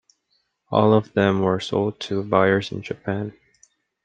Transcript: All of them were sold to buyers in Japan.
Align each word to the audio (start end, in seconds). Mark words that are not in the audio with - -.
All 0.71 0.95
of 0.95 1.13
them 1.13 1.41
were 1.43 1.59
sold 1.59 1.99
to 1.99 2.23
buyers 2.23 2.71
in 2.71 2.81
Japan. 2.81 3.37